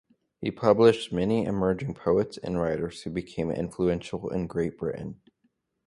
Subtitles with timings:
[0.39, 5.21] He published many emerging poets and writers who became influential in Great Britain.